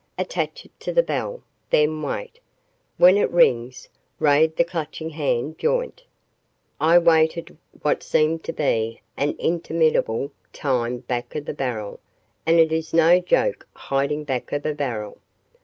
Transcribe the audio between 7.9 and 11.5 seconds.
seemed to be an interminable time back of